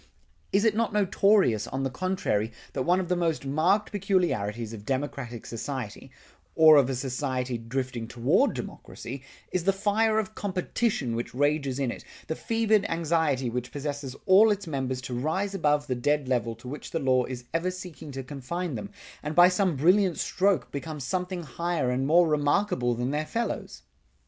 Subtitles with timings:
[0.51, 4.83] Is it not notorious, on the contrary, that one of the most marked peculiarities of
[4.83, 6.09] democratic society,
[6.55, 11.91] or of a society drifting toward democracy, is the fire of competition which rages in
[11.91, 16.55] it, the fevered anxiety which possesses all its members to rise above the dead level
[16.55, 18.89] to which the law is ever seeking to confine them,
[19.21, 23.83] and by some brilliant stroke become something higher and more remarkable than their fellows?